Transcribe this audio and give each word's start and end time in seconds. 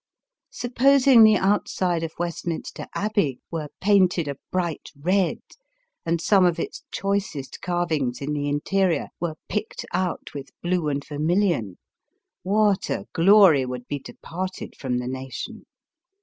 Supposing 0.49 1.21
the 1.23 1.35
outside 1.37 2.01
of 2.01 2.11
Westminster 2.17 2.87
Abbey 2.95 3.39
were 3.51 3.67
painted 3.81 4.27
a 4.27 4.35
bright 4.51 4.89
red 4.99 5.41
and 6.07 6.19
some 6.19 6.43
of 6.43 6.57
its 6.57 6.83
choicest 6.91 7.61
carvings 7.61 8.19
in 8.19 8.33
the 8.33 8.49
interior 8.49 9.09
were 9.19 9.35
picked 9.47 9.85
out 9.93 10.31
with 10.33 10.49
blue 10.63 10.87
and 10.87 11.05
ver 11.05 11.19
milion, 11.19 11.75
what 12.41 12.89
a 12.89 13.05
glory 13.13 13.63
would 13.63 13.87
be 13.87 13.99
departed 13.99 14.75
from 14.75 14.97
the 14.97 15.07
nation 15.07 15.67